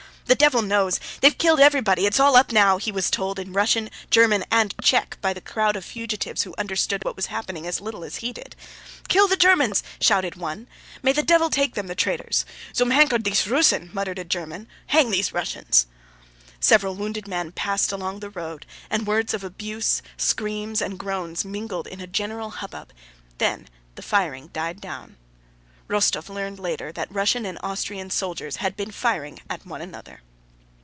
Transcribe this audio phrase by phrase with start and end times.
[0.27, 0.97] "The devil knows!
[1.19, 2.05] They've killed everybody!
[2.05, 5.75] It's all up now!" he was told in Russian, German, and Czech by the crowd
[5.75, 8.55] of fugitives who understood what was happening as little as he did.
[9.09, 10.69] "Kill the Germans!" shouted one.
[11.03, 14.69] "May the devil take them—the traitors!" "Zum Henker diese Russen!" * muttered a German.
[14.77, 15.85] * "Hang these Russians!"
[16.61, 21.87] Several wounded men passed along the road, and words of abuse, screams, and groans mingled
[21.87, 22.93] in a general hubbub,
[23.37, 25.17] then the firing died down.
[25.89, 30.21] Rostóv learned later that Russian and Austrian soldiers had been firing at one another.